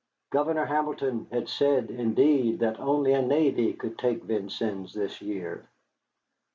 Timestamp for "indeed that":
1.91-2.79